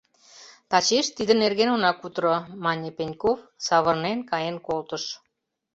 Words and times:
—Тачеш 0.69 1.05
тиде 1.15 1.33
нерген 1.43 1.69
она 1.75 1.91
кутыро,— 1.99 2.37
мане 2.63 2.89
Пеньков, 2.97 3.39
савырнен 3.65 4.19
каен 4.29 4.57
колтыш. 4.67 5.03